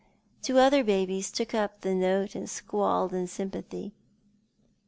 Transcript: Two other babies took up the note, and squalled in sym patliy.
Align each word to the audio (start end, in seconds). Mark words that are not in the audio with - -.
Two 0.41 0.57
other 0.57 0.83
babies 0.83 1.29
took 1.31 1.53
up 1.53 1.81
the 1.81 1.93
note, 1.93 2.33
and 2.33 2.49
squalled 2.49 3.13
in 3.13 3.27
sym 3.27 3.51
patliy. 3.51 3.91